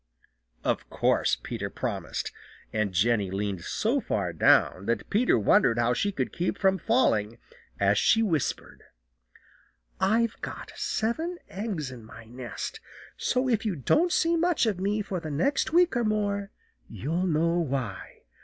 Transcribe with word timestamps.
Of 0.63 0.89
course 0.89 1.37
Peter 1.43 1.69
promised, 1.69 2.31
and 2.73 2.91
Jenny 2.91 3.29
leaned 3.29 3.63
so 3.63 3.99
far 4.01 4.33
down 4.33 4.87
that 4.87 5.07
Peter 5.11 5.37
wondered 5.37 5.77
how 5.77 5.93
she 5.93 6.11
could 6.11 6.33
keep 6.33 6.57
from 6.57 6.79
falling 6.79 7.37
as 7.79 7.99
she 7.99 8.23
whispered, 8.23 8.81
"I've 9.99 10.41
got 10.41 10.71
seven 10.75 11.37
eggs 11.49 11.91
in 11.91 12.03
my 12.03 12.25
nest, 12.25 12.79
so 13.15 13.47
if 13.47 13.63
you 13.63 13.75
don't 13.75 14.11
see 14.11 14.35
much 14.35 14.65
of 14.65 14.79
me 14.79 15.03
for 15.03 15.19
the 15.19 15.29
next 15.29 15.71
week 15.71 15.95
or 15.95 16.03
more, 16.03 16.49
you'll 16.89 17.27
know 17.27 17.59
why. 17.59 18.23